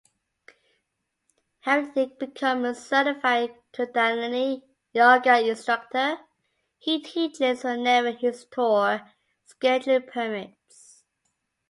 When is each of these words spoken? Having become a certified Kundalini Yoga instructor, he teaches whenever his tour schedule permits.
Having 1.59 2.13
become 2.19 2.65
a 2.65 2.73
certified 2.73 3.53
Kundalini 3.71 4.63
Yoga 4.93 5.47
instructor, 5.47 6.17
he 6.79 7.03
teaches 7.03 7.63
whenever 7.63 8.09
his 8.09 8.45
tour 8.49 9.01
schedule 9.45 10.01
permits. 10.01 11.03